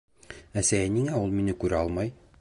[0.61, 2.15] Әсәй, ә ниңә ул мине күрә алмай?